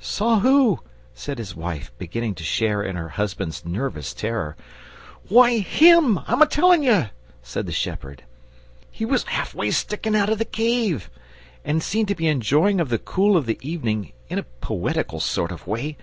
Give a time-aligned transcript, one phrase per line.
[0.00, 0.80] "Saw WHO?"
[1.12, 4.56] said his wife, beginning to share in her husband's nervous terror.
[5.28, 7.10] "Why HIM, I'm a telling you!"
[7.42, 8.22] said the shepherd.
[8.90, 11.10] "He was sticking half way out of the cave,
[11.62, 15.52] and seemed to be enjoying of the cool of the evening in a poetical sort
[15.52, 15.98] of way.